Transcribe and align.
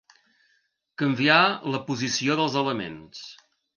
Canviar 1.01 1.37
la 1.73 1.81
posició 1.91 2.39
dels 2.41 2.59
elements. 2.63 3.21